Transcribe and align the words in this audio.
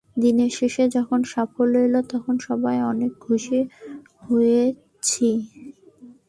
দিন 0.17 0.37
শেষে 0.57 0.83
যখন 0.95 1.19
সাফল্য 1.31 1.75
এল, 1.85 1.95
তখন 2.13 2.35
সবাই 2.47 2.77
অনেক 2.91 3.11
খুশি 3.25 3.59
হয়েছি। 4.25 5.29